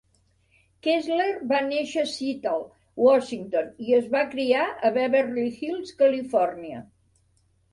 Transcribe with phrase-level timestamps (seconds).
[0.85, 2.65] Kessler va néixer a Seattle,
[3.09, 6.83] Washington, i es va criar a Beverly Hills, Califòrnia.